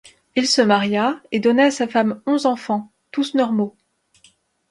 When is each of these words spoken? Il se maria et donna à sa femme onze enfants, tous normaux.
Il 0.35 0.47
se 0.47 0.63
maria 0.63 1.21
et 1.31 1.39
donna 1.39 1.65
à 1.65 1.69
sa 1.69 1.87
femme 1.87 2.23
onze 2.25 2.47
enfants, 2.47 2.91
tous 3.11 3.35
normaux. 3.35 3.77